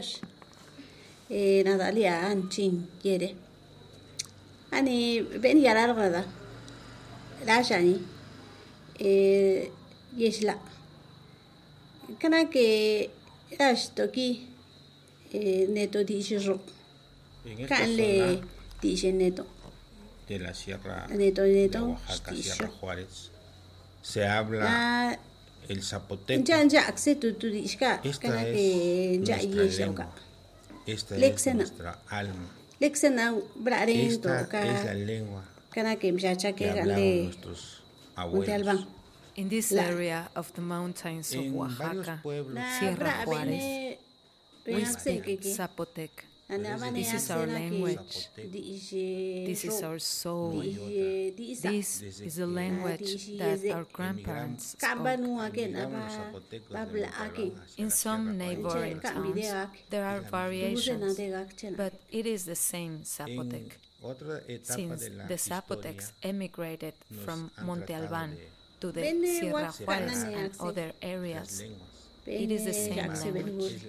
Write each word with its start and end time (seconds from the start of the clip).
arkadaşlar. 0.00 0.20
Ee, 1.30 1.36
eh, 1.38 1.66
Natalya 1.66 2.26
Ançin 2.26 2.86
yeri. 3.04 3.34
Hani 4.70 5.24
beni 5.42 5.60
yarar 5.60 5.96
burada. 5.96 6.24
Laşani. 7.46 7.96
Ee, 9.00 9.08
eh, 9.08 9.68
yeşila. 10.16 10.58
Kana 12.22 12.50
ki 12.50 13.10
yaş 13.60 13.88
toki 13.88 14.40
e, 15.34 15.74
neto 15.74 16.08
dişi 16.08 16.46
rok. 16.46 16.60
Kanle 17.68 18.38
dişi 18.82 19.18
neto. 19.18 19.46
De 20.28 20.40
la 20.40 20.54
sierra 20.54 21.06
neto, 21.08 21.42
neto, 21.42 21.72
de 21.72 21.80
Oaxaca. 21.82 22.42
Sierra 22.42 22.70
Juárez. 22.80 23.30
Se 24.02 24.26
habla... 24.26 24.64
La, 24.64 25.16
el 25.70 25.82
zapoteco. 25.82 26.42
Esta 26.42 26.68
es 28.48 29.18
nuestra 29.18 29.86
lengua. 29.86 30.10
Esta 30.86 31.16
es 31.16 31.54
nuestra 31.54 31.98
alma. 32.08 32.48
Esta 32.80 33.06
es 33.08 34.84
la 34.84 34.94
lengua 34.94 35.44
que 35.72 35.82
nuestros 37.22 37.82
abuelos. 38.16 38.86
In 39.36 39.48
this 39.48 39.72
area 39.72 40.28
of 40.34 40.52
the 40.54 40.60
mountains 40.60 41.32
of 41.34 41.44
Oaxaca, 41.54 42.20
Sierra 42.78 43.24
Juárez, 43.24 43.98
we 44.66 44.84
speak 44.84 45.42
Zapotec. 45.42 46.29
Ana 46.50 46.76
bane 46.78 46.94
This 46.94 47.14
is 47.14 47.30
our 47.30 47.46
akse 47.46 47.52
na 47.52 47.54
ke 47.54 47.62
language. 47.62 48.28
This 49.46 49.64
is 49.64 49.82
our 49.82 49.98
soul. 50.02 50.60
Di 50.60 50.74
ishe 50.74 51.36
di 51.36 51.44
isa. 51.54 51.68
This 51.70 51.90
is 52.02 52.34
the 52.42 52.46
language 52.46 53.38
that 53.38 53.58
our 53.70 53.86
grandparents 53.92 54.74
spoke. 54.74 54.82
nu 55.16 55.38
ake 55.46 55.70
na 55.70 55.86
Emigraron 55.86 55.94
los 55.94 56.10
ba 56.10 56.10
zapotecos 56.10 56.50
de 56.50 56.74
babla 56.74 57.06
Monte 57.06 57.22
ake. 57.26 57.44
Albán 57.46 57.62
hacia 57.62 57.82
In 57.84 57.90
some 57.90 58.24
neighboring 58.38 58.98
Che, 59.00 59.08
towns, 59.14 59.46
there 59.90 60.04
are 60.04 60.20
variations, 60.20 61.16
de 61.16 61.30
gak 61.30 61.50
chena. 61.56 61.76
but 61.76 61.92
it 62.10 62.26
is 62.26 62.44
the 62.44 62.56
same 62.58 62.98
Zapotec. 63.04 63.78
Since 64.62 65.06
the 65.28 65.36
historia, 65.36 65.36
Zapotecs 65.36 66.12
emigrated 66.22 66.94
from 67.24 67.50
han 67.56 67.66
Monte 67.66 67.92
Albán 67.94 68.30
to 68.80 68.90
the 68.90 69.02
Sierra 69.04 69.52
wak 69.54 69.74
Juárez 69.86 70.24
and 70.24 70.50
other 70.58 70.90
areas, 71.02 71.62
it 72.26 72.50
is 72.50 72.64
the 72.64 72.72
same 72.72 72.94
jak 72.96 73.14
se 73.16 73.30
ben 73.30 73.44
language. 73.46 73.86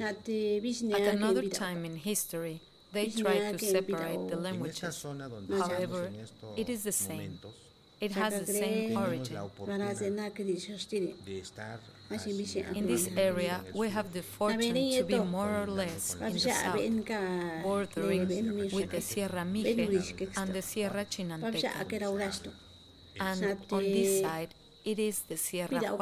At 0.00 1.14
another 1.14 1.48
time 1.48 1.84
in 1.84 1.96
history, 1.96 2.60
they 2.92 3.08
tried 3.10 3.58
to 3.58 3.64
separate 3.64 4.28
the 4.28 4.36
En 4.36 4.38
esta 4.38 4.42
languages. 4.42 4.94
zona 4.94 5.28
However, 5.28 6.04
estamos 6.04 6.14
en 6.14 6.20
estos 6.20 6.58
it 6.58 6.68
is 6.68 6.82
the 6.84 6.92
same. 6.92 7.38
It 8.00 8.12
has 8.12 8.46
the 8.46 8.46
same 8.46 8.62
Tenemos 8.62 8.94
tenemos 8.94 9.08
origin. 9.08 9.34
la 9.34 9.42
Mana 9.66 9.94
ze 9.94 10.04
oportunidad 10.06 10.10
na 10.14 10.30
ke 10.30 10.44
di 10.44 10.60
shostire. 10.60 11.14
de 11.24 11.38
estar 11.40 11.80
Así 12.10 12.32
me 12.32 12.44
hacia 12.44 12.72
se 12.72 12.78
In 12.78 12.86
this 12.86 13.08
area, 13.16 13.64
we 13.74 13.90
have 13.90 14.12
the 14.12 14.22
fortune 14.22 14.72
to 14.98 15.04
be 15.04 15.18
more 15.18 15.62
or 15.62 15.66
less 15.66 16.14
in 16.14 16.32
the 16.32 16.38
south, 16.38 17.62
bordering 17.64 18.28
ne 18.28 18.42
ben 18.42 18.54
mi 18.54 18.68
with 18.72 18.90
the. 18.90 19.00
Sierra 19.00 19.44
Ben 19.44 19.52
Mije 19.52 20.28
and 20.36 20.52
the. 20.54 20.62
Sierra 20.62 21.04
Babsha 21.04 21.10
Chinanteca. 21.10 21.80
ake 21.80 21.98
ra 21.98 22.08
urasto. 22.10 22.50
And 23.20 23.58
on 23.72 23.82
this 23.82 24.20
side, 24.22 24.54
it 24.84 24.98
is 25.00 25.22
the 25.28 25.36
Sierra 25.36 25.68
Bida 25.68 25.98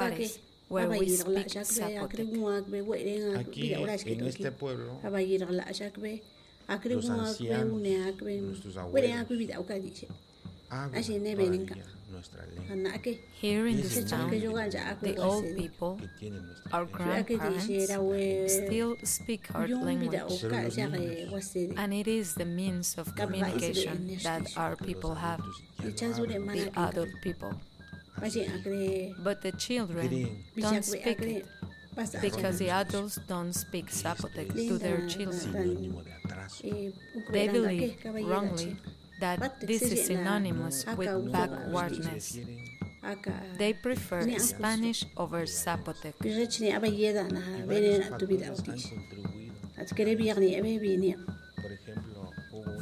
uka 0.71 0.83
ke. 0.83 0.87
Juárez, 0.87 0.87
where 0.87 0.89
we 0.89 0.97
Abayir 0.97 1.29
la 1.29 1.41
speak 1.41 1.51
shak 1.53 1.69
be 1.69 1.95
akre 1.97 2.25
Zapotec. 2.25 2.37
nguak 2.37 2.71
be 2.71 2.81
were 2.83 2.99
nga 2.99 3.39
Aquí, 3.41 3.61
bida 3.63 3.81
urash 3.81 4.05
ke 4.05 4.13
en 4.13 4.27
este 4.27 4.51
pueblo, 4.53 5.01
Abayir 5.03 5.51
la 5.51 5.73
shak 5.73 5.99
be 6.01 6.23
akre 6.69 6.95
los 6.95 7.09
ancianos, 7.11 7.81
nuestros 7.81 8.77
abuelos, 8.77 9.21
akbe 9.23 9.35
bida 9.39 9.61
uka 9.61 9.79
di 9.79 9.91
she. 9.95 10.07
hablan 10.69 10.99
Así 10.99 11.19
ne 11.21 11.35
beninka. 11.37 11.75
todavía 11.75 11.95
nuestra 12.11 12.43
lengua, 12.47 12.99
Here 13.41 13.67
in 13.69 13.77
This 13.77 13.95
this 13.95 14.11
town, 14.11 14.31
Ke 14.31 14.41
joga 14.43 14.67
ja 14.73 14.91
akbe 14.91 15.15
the 15.15 15.23
old 15.23 15.45
people, 15.57 15.95
que 16.01 16.09
tiene 16.19 16.43
nuestra 16.43 16.73
our 16.75 16.87
grandparents, 16.87 17.67
still 18.53 18.97
speak 19.05 19.47
our 19.55 19.69
language. 19.69 20.19
uka 20.27 20.71
shak 20.71 20.91
wase. 21.31 21.71
And 21.77 21.95
it 21.95 22.09
is 22.09 22.35
the 22.35 22.45
means 22.47 22.99
of 22.99 23.15
communication 23.15 24.19
that 24.25 24.43
our 24.57 24.75
people 24.75 25.15
have, 25.15 25.39
Di 25.83 25.93
chazu 25.93 26.27
the 26.27 26.71
adult 26.75 27.11
people. 27.23 27.55
Así 28.23 28.47
akre. 28.47 29.15
But 29.23 29.41
the 29.43 29.53
children 29.53 30.45
don't 30.57 30.83
speak 30.85 31.21
it 31.23 31.47
because 32.21 32.59
the 32.59 32.71
adults 32.71 33.19
don't 33.27 33.53
speak 33.55 33.91
Zapotec 33.91 34.53
to 34.53 34.79
their 34.79 35.07
children. 35.09 35.77
Sinónimo 35.77 36.03
de 36.05 36.13
atraso. 36.13 36.65
Eh, 36.65 36.93
They 37.33 37.49
believe 37.49 37.97
wrongly 38.29 38.77
that 39.21 39.61
this 39.61 39.83
is 39.83 40.07
synonymous 40.07 40.85
with 40.97 41.33
backwardness. 41.33 42.39
They 43.57 43.73
prefer 43.73 44.23
Spanish 44.39 45.05
over 45.17 45.47
Zapotec. 45.47 46.15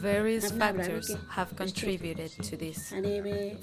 Various 0.04 0.50
factors 0.52 1.16
have 1.30 1.56
contributed 1.56 2.30
to 2.48 2.56
this. 2.58 2.92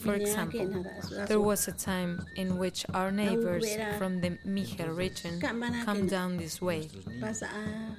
For 0.02 0.16
example, 0.16 0.66
na 0.66 0.82
da 0.82 1.02
su 1.02 1.26
There 1.28 1.40
was 1.40 1.68
a 1.68 1.72
time 1.72 2.26
in 2.36 2.58
which 2.58 2.84
our 2.96 3.12
neighbors 3.12 3.68
from 4.00 4.22
the 4.22 4.32
Mijer 4.46 4.90
region 4.98 5.40
come 5.86 6.08
down 6.08 6.38
this 6.38 6.60
way, 6.60 6.90
basa 7.22 7.46
a 7.46 7.96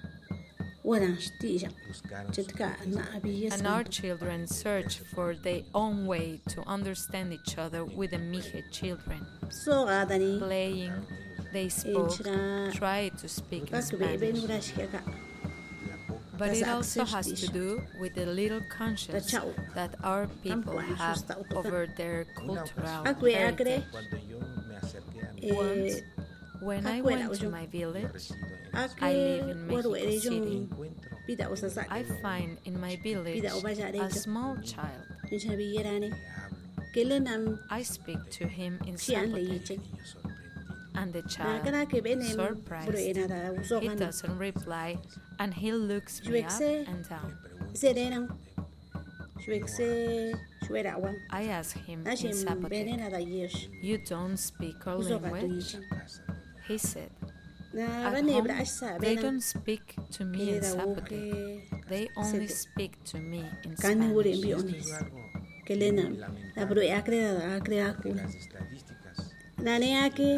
wana 0.85 1.15
stija 1.27 1.71
buscaron 1.87 2.33
chitka 2.35 2.69
na 2.87 3.03
abiya 3.17 3.53
and 3.53 3.67
our 3.67 3.85
children 3.85 4.47
search 4.47 4.99
for 5.15 5.37
their 5.47 5.63
own 5.75 6.07
way 6.07 6.41
to 6.49 6.61
understand 6.67 7.33
each 7.33 7.57
other 7.59 7.85
with 7.85 8.11
the 8.11 8.19
Mijer 8.19 8.65
children. 8.73 9.25
so 9.51 9.87
Playing, 10.39 10.93
they 11.53 11.69
spoke, 11.69 12.19
tried 12.75 13.17
to 13.19 13.29
speak 13.29 13.71
in 13.71 13.79
bak 13.79 13.87
be 13.99 14.33
be 14.33 14.35
Spanish. 14.35 14.73
Nura 16.33 16.39
shika 16.39 16.39
But 16.39 16.57
it 16.57 16.69
also 16.69 17.05
has 17.05 17.27
to 17.33 17.47
do 17.49 17.83
with 18.01 18.15
the 18.15 18.27
little 18.27 18.61
conscience 18.69 19.33
that 19.75 19.95
our 20.03 20.27
people 20.43 20.79
have 20.79 21.23
over 21.55 21.87
their 21.97 22.25
cultural 22.35 23.05
heritage. 23.05 23.53
akre 23.53 23.85
cuando 23.91 24.17
yo 24.31 24.39
me 24.69 24.75
acerqué 24.77 25.21
a 25.29 25.33
mi 25.35 25.51
eh 25.51 25.55
Once, 25.55 25.95
when 26.63 26.87
I 26.87 27.01
went 27.03 27.35
to 27.41 27.49
my 27.51 27.67
village, 27.67 28.31
I 29.01 29.13
live 29.13 29.49
in 29.51 29.67
Mexico 29.67 29.95
City. 29.95 30.19
jong 30.21 30.69
encuentro 30.71 31.11
bida 31.27 31.51
usasa 31.51 31.85
I 31.91 32.03
find 32.23 32.59
in 32.65 32.81
my 32.81 32.97
village 33.03 33.45
a 33.45 34.11
small 34.11 34.57
child. 34.63 35.05
nisha 35.31 35.55
biyarani 35.57 36.11
que 36.11 36.23
hablo. 36.39 36.59
Kele 36.95 37.21
nam 37.21 37.59
I 37.71 37.83
speak 37.83 38.21
to 38.39 38.47
him 38.47 38.79
in 38.87 38.97
sian 38.97 39.33
le 39.33 39.41
Zapotec, 39.41 39.53
yiche 39.53 39.75
niño 39.79 40.05
sorprendido 40.05 40.22
and 40.95 41.13
the 41.13 41.23
child, 41.23 41.65
kana 41.65 41.87
ke 41.87 42.03
bene 42.03 42.35
bro 42.35 42.55
surprised, 42.55 42.95
ena 42.95 43.29
da 43.29 43.41
uso 43.53 43.81
he 43.81 43.89
doesn't 43.89 44.39
reply, 44.39 44.99
and 45.39 45.55
he 45.55 45.73
looks 45.73 46.23
me 46.25 46.43
up 46.43 46.61
and 46.61 47.09
down. 47.09 47.37
se 47.75 47.95
denan 47.95 48.29
shwekse 49.41 50.37
shwera 50.65 50.99
wan. 51.01 51.17
I 51.31 51.45
ask 51.49 51.77
him 51.77 52.07
in 52.07 52.33
Zapotec, 52.33 52.97
na 52.99 53.09
da 53.09 53.19
yesh. 53.19 53.69
"You 53.83 53.99
don't 53.99 54.37
speak 54.37 54.87
our 54.87 54.99
language?" 54.99 55.77
He 56.69 56.79
said, 56.79 57.11
"At 57.75 58.23
home, 58.23 59.01
they 59.01 59.17
don't 59.17 59.41
speak 59.43 59.97
to 60.13 60.25
me 60.25 60.57
in 60.57 60.63
Zapotec. 60.63 61.89
They 61.89 62.09
only 62.17 62.49
speak 62.49 63.03
to 63.11 63.19
me 63.19 63.43
in 63.65 63.77
Spanish." 63.77 64.13
mbi 64.13 64.31
esto 64.31 64.57
onis 64.61 64.87
es 64.87 64.93
algo 64.93 65.21
kele 65.67 65.89
nam 65.93 66.13
na 66.57 66.63
bro 66.67 66.83
akre 66.99 67.19
que 70.17 70.31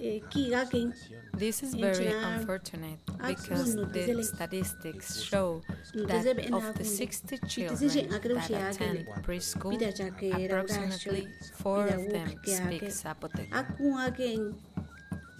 This 0.00 1.62
is 1.62 1.74
very 1.74 2.06
unfortunate 2.08 2.98
Ah, 3.20 3.28
because 3.28 3.76
the 3.76 4.22
statistics 4.24 5.20
show 5.20 5.60
that 5.94 6.24
of 6.52 6.74
the 6.74 6.84
60 6.84 7.36
children 7.48 8.08
akre 8.08 8.34
that 8.34 8.76
attend 8.76 9.06
preschool, 9.22 9.76
approximately 9.76 11.28
four 11.60 11.84
of 11.86 12.08
them 12.08 12.28
wuk 12.32 12.46
speak 12.48 12.82
ake. 12.82 12.92
Zapotec. 12.92 13.48
aku 13.52 13.92
ake 14.08 14.40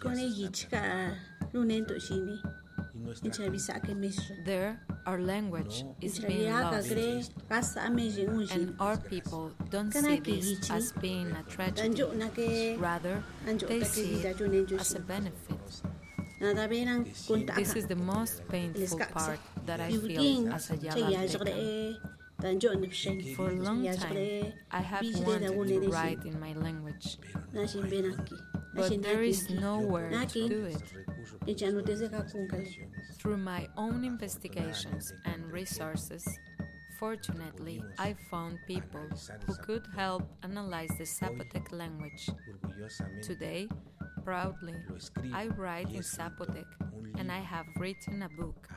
kone 0.00 0.25
yichka 0.29 1.17
lunen 1.52 1.85
to 1.88 1.97
shini 1.97 2.37
y 2.37 3.00
nuestra 3.00 3.29
incha 3.33 3.49
bisa 3.49 3.76
ake 3.81 3.95
mesho 3.97 4.35
There, 4.45 4.76
our 5.07 5.19
language 5.21 5.85
is 6.00 6.19
incha 6.19 6.26
being 6.28 6.52
lost, 6.52 6.90
kre 6.90 7.25
kasa 7.49 7.80
ameje 7.88 8.25
unshi 8.28 8.52
and 8.54 8.75
our 8.80 8.97
people 8.97 9.50
don't 9.71 9.90
Kana 9.92 10.09
see 10.09 10.21
ke 10.21 10.25
this 10.40 10.71
as 10.71 10.92
being 11.00 11.30
a 11.33 11.42
tragedy. 11.49 11.88
danjo 11.88 12.12
na 12.16 12.28
ke 12.28 12.76
Rather, 12.80 13.23
Anjo 13.47 13.66
they 13.69 13.80
take 13.80 13.88
see 13.88 14.14
it 14.23 14.73
as 14.80 14.95
a 14.95 15.00
benefit. 15.00 15.83
na 16.40 16.52
da 16.52 16.66
benan 16.69 17.04
kunta 17.28 17.54
This 17.54 17.75
is 17.76 17.87
the 17.87 17.97
most 17.97 18.47
painful 18.49 18.99
part 19.12 19.40
that 19.66 19.80
I 19.80 19.90
feel 19.92 20.52
as 20.52 20.71
a 20.71 20.76
cha 20.76 20.97
ya 20.97 21.25
jre 21.28 21.52
Yalaltecan. 21.52 21.97
danjo 22.40 22.71
nipshen 22.80 23.16
For 23.37 23.50
a 23.50 23.59
long 23.61 23.85
time, 23.85 24.52
I 24.73 24.80
have 24.80 25.04
bijre 25.04 25.40
da 25.40 25.52
wanted 25.52 25.83
to 25.85 25.90
write 25.90 26.25
in 26.25 26.40
my 26.40 26.52
language, 26.57 27.19
na 27.52 27.66
shin 27.66 27.85
benaki. 27.85 28.37
Na 28.73 28.87
but 28.87 29.02
there 29.02 29.23
is 29.26 29.50
nowhere 29.50 30.09
to 30.30 30.49
do 30.49 30.64
it. 30.71 30.83
Through 33.19 33.37
my 33.37 33.69
own 33.77 34.05
investigations 34.05 35.12
and 35.25 35.50
resources, 35.50 36.27
fortunately, 36.99 37.83
I 37.99 38.15
found 38.31 38.59
people 38.67 39.07
who 39.47 39.55
could 39.57 39.87
help 39.97 40.23
analyze 40.43 40.91
the 40.99 41.05
Zapotec 41.05 41.73
language. 41.73 42.29
Today, 43.23 43.69
Proudly. 44.25 44.75
I 45.33 45.47
write 45.49 45.91
in 45.91 46.03
Zapotec 46.03 46.67
and 47.19 47.33
I 47.33 47.39
have 47.39 47.67
written 47.79 48.23
a 48.23 48.29
book. 48.29 48.69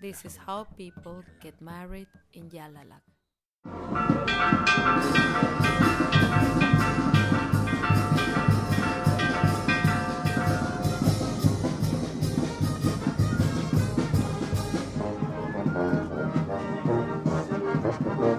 This 0.00 0.24
is 0.24 0.36
how 0.36 0.64
people 0.76 1.24
get 1.40 1.60
married 1.60 2.08
in 2.32 2.50
Yalalac. 2.50 3.00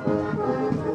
Música 0.06 0.95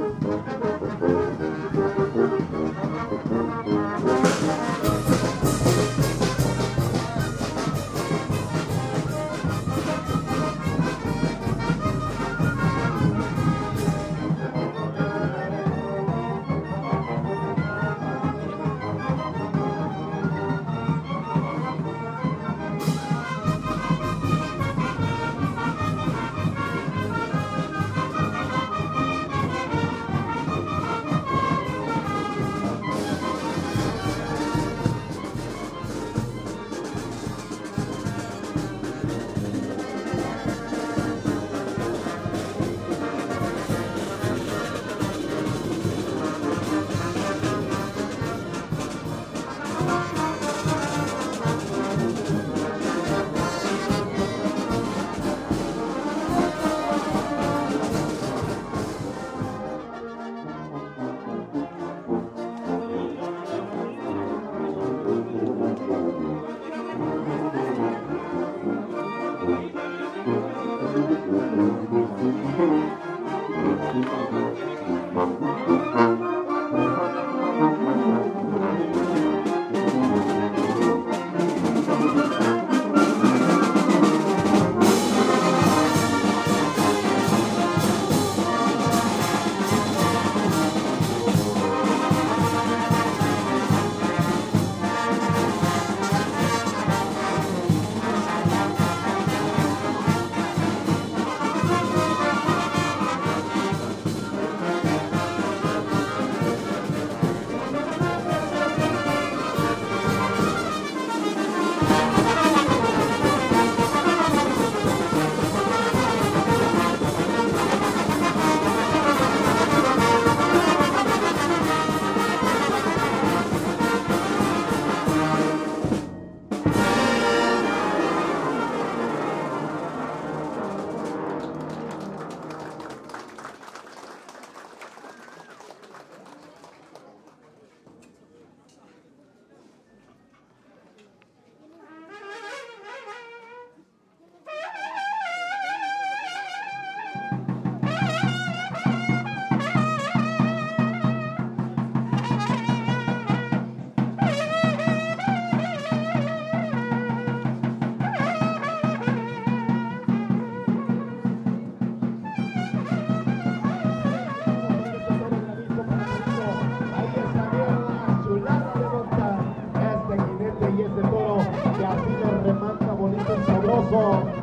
y 173.90 174.39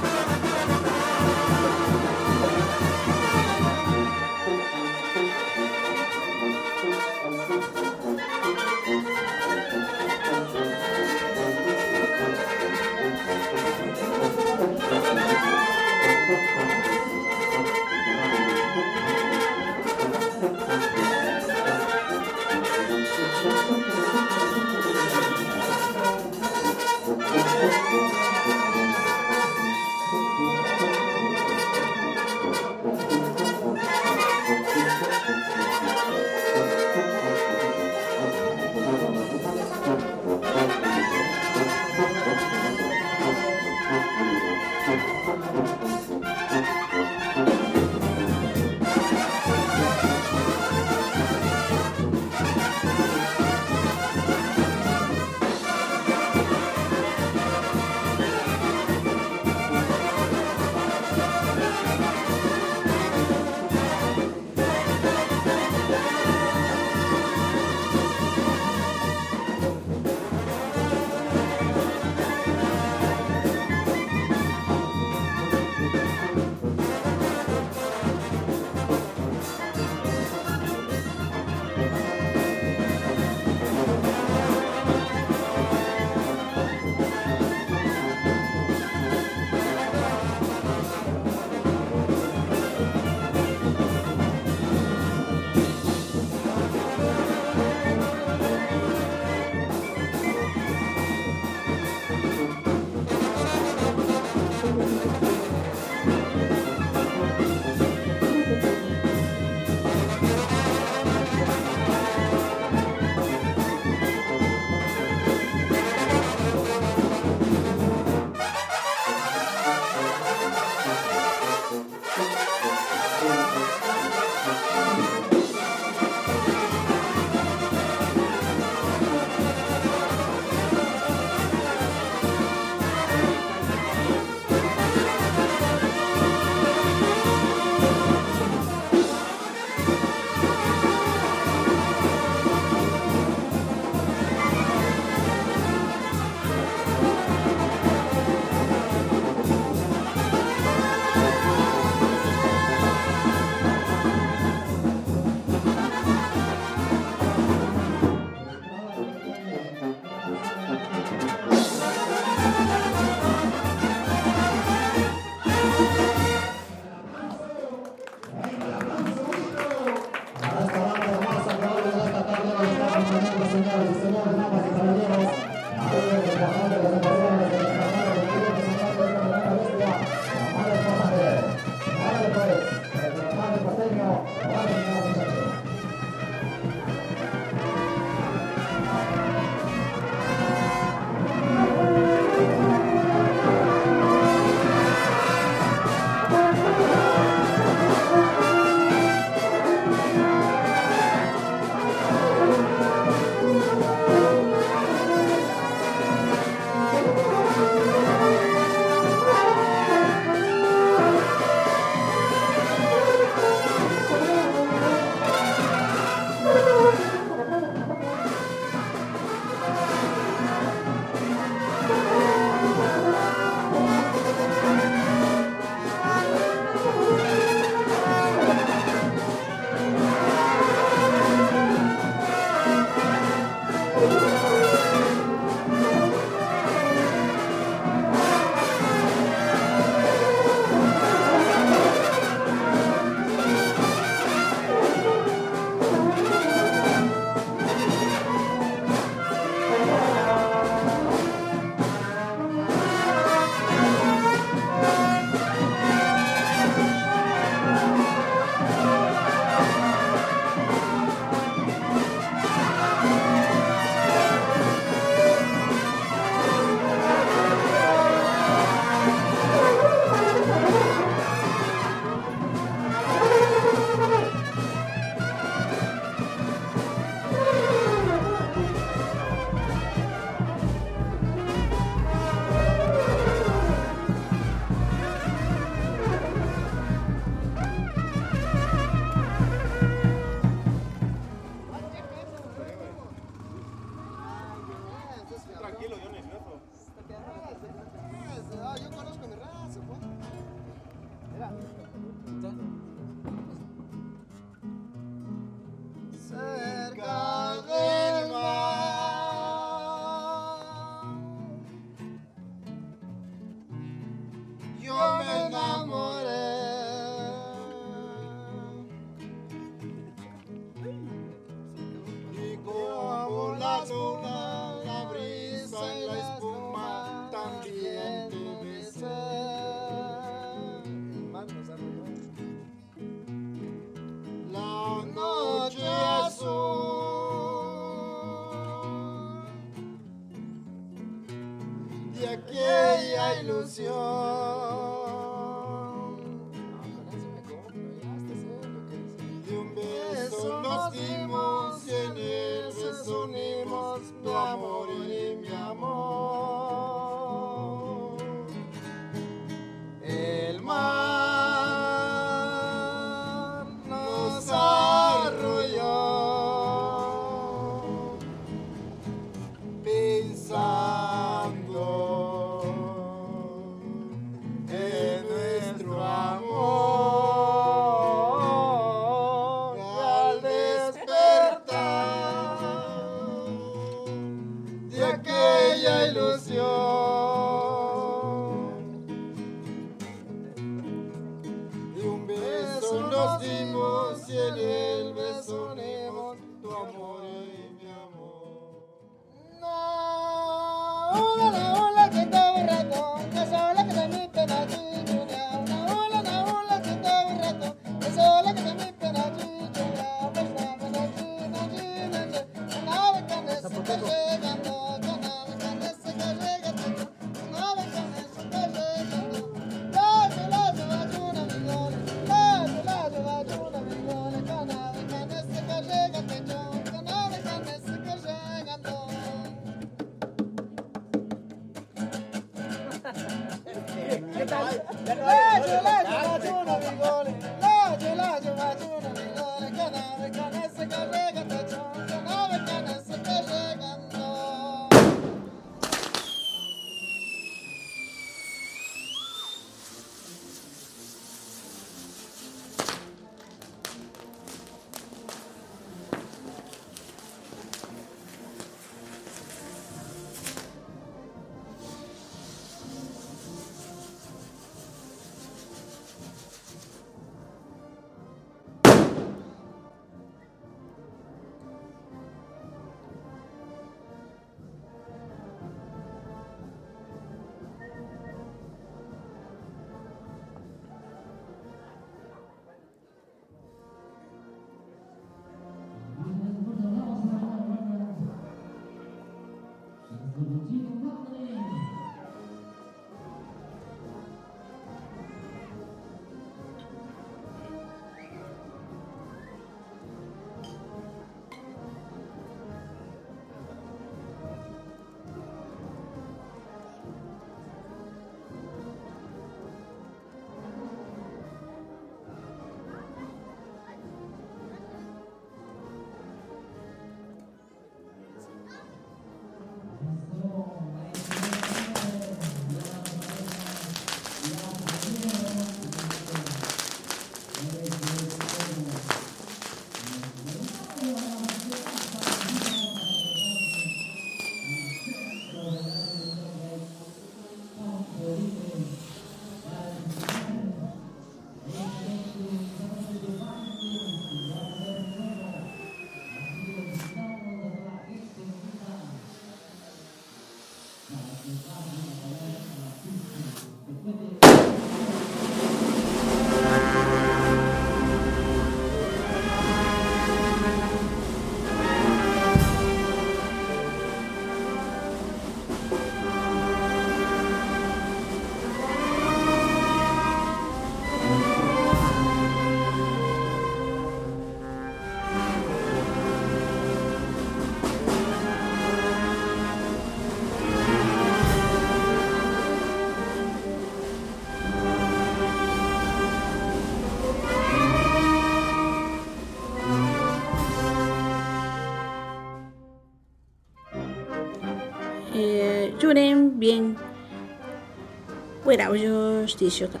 وراوجوش 598.74 599.54
تيشوكا 599.54 600.00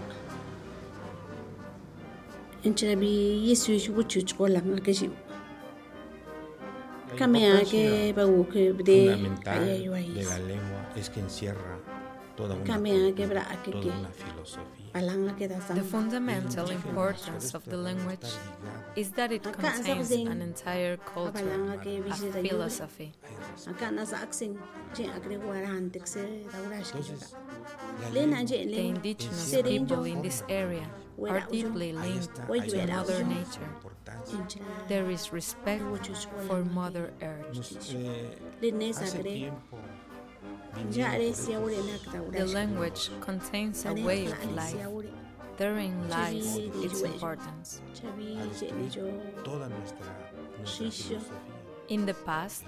انت 2.66 2.84
نبي 2.84 3.52
que 8.52 8.72
fundamental 8.72 9.64
de 10.18 10.24
la 10.32 10.38
lengua 10.38 10.80
es 10.96 11.10
que 11.10 11.20
encierra 11.20 11.78
toda 12.36 12.54
una, 12.56 12.64
toda 13.70 13.94
una 14.00 14.10
filosofía. 14.22 14.83
The 14.94 15.86
fundamental 15.90 16.70
importance 16.70 17.52
of 17.54 17.64
the 17.64 17.76
language 17.76 18.30
is 18.94 19.10
that 19.12 19.32
it 19.32 19.42
contains 19.42 20.12
an 20.12 20.40
entire 20.40 20.96
culture, 20.98 21.50
a 21.74 22.16
philosophy. 22.48 23.12
The 28.12 28.78
indigenous 28.78 29.54
people 29.62 30.04
in 30.04 30.22
this 30.22 30.44
area 30.48 30.86
are 31.28 31.40
deeply 31.50 31.92
linked 31.92 32.36
to 32.36 32.86
Mother 32.86 33.24
Nature. 33.24 33.70
There 34.86 35.10
is 35.10 35.32
respect 35.32 35.82
for 36.46 36.64
Mother 36.64 37.12
Earth. 37.20 37.94
The 40.74 42.46
language 42.52 43.10
contains 43.20 43.84
a 43.86 43.94
way 43.94 44.26
of 44.26 44.54
life. 44.54 44.76
Therein 45.56 46.08
lies 46.08 46.56
its 46.82 47.02
importance. 47.02 47.80
Chavi 47.94 48.36
jeni 48.58 48.90
jo 48.90 49.06
Toda 49.44 49.68
nuestra, 49.68 50.06
nuestra 50.58 50.86
Shisho. 50.86 51.20
filosofía. 51.20 51.54
In 51.88 52.06
the 52.06 52.14
past, 52.14 52.64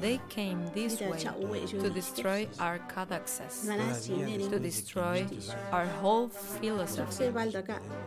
they 0.00 0.18
came 0.30 0.58
this 0.72 0.98
way 1.00 1.18
chao, 1.18 1.34
güey, 1.38 1.70
yo 1.70 1.82
to 1.82 1.90
destroy 1.90 2.48
our 2.58 2.78
codices, 2.88 3.68
to 4.48 4.58
destroy 4.58 5.26
our 5.70 5.84
whole 6.00 6.28
philosophy. 6.28 7.30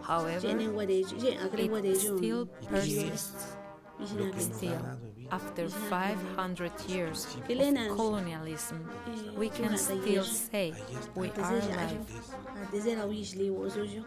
However, 0.01 0.47
Jeni 0.47 0.67
wade 0.73 1.05
jo, 1.07 1.17
jen 1.17 1.37
akre 1.39 1.69
wade 1.69 1.85
it 1.85 1.99
still 1.99 2.47
persists. 2.69 3.55
Still, 4.39 4.81
after 5.31 5.67
500 5.69 6.71
years 6.87 7.25
of 7.35 7.95
colonialism, 7.97 8.89
Eh, 9.07 9.37
we 9.37 9.49
can 9.49 9.77
still 9.77 10.23
say 10.23 10.73
we 11.15 11.29
are 11.31 11.57
alive. 11.59 11.99
A 12.55 12.71
desera 12.71 13.05
wisli 13.05 13.49
wo 13.49 13.67
zo 13.69 13.85
jo. 13.85 14.03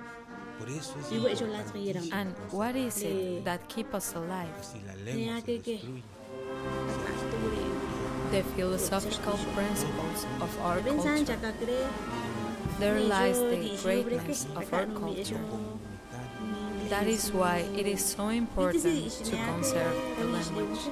Por 0.58 0.68
eso 0.68 0.94
es 1.00 1.10
Iwe 1.12 1.34
jo 1.36 1.46
la 1.46 1.62
triera. 1.62 2.00
And 2.12 2.34
what 2.52 2.76
is 2.76 3.02
it 3.02 3.44
that 3.44 3.68
keeps 3.68 3.94
us 3.94 4.14
alive? 4.14 4.52
si 4.62 4.78
la 4.86 4.92
Ni 4.94 5.26
lengua 5.26 5.40
se 5.44 5.52
ake 5.54 5.62
ke. 5.62 5.76
destruye, 5.80 6.02
The 8.30 8.42
philosophical 8.54 9.36
principles 9.56 10.24
of 10.40 10.50
our 10.62 10.78
Pensan 10.80 11.26
culture. 11.26 11.88
There 12.78 13.00
lies 13.00 13.38
the 13.38 13.76
greatness 13.82 14.46
of 14.56 14.72
our 14.72 14.86
Taka 14.86 14.92
no 14.92 15.00
mi 15.00 15.14
culture. 15.16 15.40
That 16.88 17.06
is 17.06 17.32
why 17.32 17.64
it 17.76 17.86
is 17.86 18.04
so 18.04 18.28
important 18.28 18.82
to 19.24 19.36
conserve 19.36 19.94
the 20.18 20.24
language. 20.26 20.90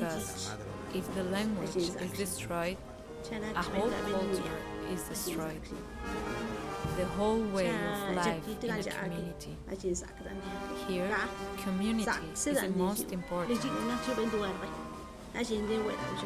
Because 0.00 0.50
if 0.94 1.14
the 1.14 1.24
language 1.24 1.76
is 1.76 1.94
destroyed, 2.16 2.76
a 3.54 3.62
whole 3.62 3.90
culture 4.10 4.58
is 4.92 5.02
destroyed. 5.04 5.60
The 6.96 7.04
whole 7.06 7.42
way 7.54 7.68
of 7.68 8.16
life 8.16 8.42
in 8.64 8.70
a 8.70 8.82
community. 9.04 9.56
Here, 10.88 11.08
community 11.64 12.04
is 12.34 12.60
the 12.60 12.68
most 12.76 13.12
important. 13.12 13.60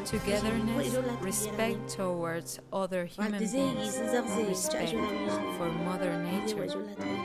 Togetherness, 0.05 0.95
respect 1.21 1.89
towards 1.89 2.59
other 2.73 3.05
human 3.05 3.39
beings, 3.39 3.97
respect 4.49 4.91
for 5.57 5.69
Mother 5.85 6.17
Nature 6.23 6.67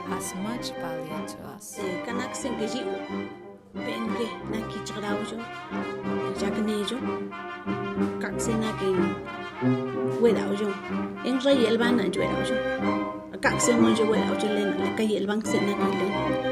has 0.09 0.35
much 0.37 0.71
value 0.79 1.27
to 1.27 1.39
us. 1.57 1.79
kanak 2.07 2.37
senge 2.37 2.67
ji 2.73 2.81
u 2.85 2.95
ben 3.75 4.05
ke 4.17 4.27
na 4.53 4.61
ki 4.69 4.79
chgra 4.87 5.11
u 5.17 5.25
jo 5.31 5.39
jak 6.41 6.57
ne 6.69 6.77
jo 6.91 6.99
kak 8.23 8.37
se 8.41 8.53
na 8.55 8.71
ke 8.79 8.89
we 10.23 10.33
da 10.33 10.45
u 10.53 10.55
jo 10.61 10.71
en 11.25 11.41
ra 11.45 11.53
yel 11.53 11.79
ban 11.79 11.97
na 11.97 12.05
jo 12.05 12.21
da 12.23 12.37
u 12.39 12.45
jo 12.51 12.57
kak 13.41 13.61
se 13.61 13.73
mo 13.75 13.89
jo 13.99 14.05
we 14.13 14.19
da 14.19 14.33
u 14.33 14.39
jo 14.43 14.49
le 14.55 14.65
na 14.79 14.95
ka 14.97 15.03
yel 15.03 15.27
ban 15.27 15.45
se 15.45 15.61
na 15.61 15.75
ke 15.81 15.89
le 15.99 16.50